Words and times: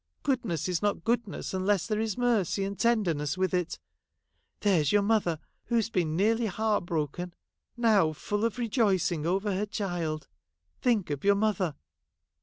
Goodness 0.23 0.67
is 0.67 0.81
not 0.81 1.03
goodness 1.03 1.53
unless 1.53 1.85
there 1.85 1.99
is 1.99 2.17
mercy 2.17 2.63
and 2.63 2.75
tenderness 2.79 3.37
with 3.37 3.53
it. 3.53 3.77
There 4.61 4.81
is 4.81 4.91
your 4.91 5.03
mother 5.03 5.37
who 5.65 5.75
has 5.75 5.91
been 5.91 6.15
nearly 6.15 6.47
heart 6.47 6.87
broken, 6.87 7.35
now 7.77 8.11
full 8.13 8.43
of 8.43 8.57
rejoicing 8.57 9.27
over 9.27 9.53
her 9.53 9.67
child— 9.67 10.27
think 10.81 11.11
of 11.11 11.23
your 11.23 11.35
mother.' 11.35 11.75